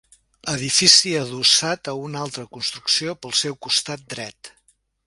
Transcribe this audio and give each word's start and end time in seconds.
Edifici 0.53 1.11
adossat 1.25 1.91
a 1.93 1.95
una 2.07 2.25
altra 2.29 2.47
construcció 2.59 3.17
pel 3.23 3.39
seu 3.45 3.61
costat 3.69 4.09
dret. 4.17 4.53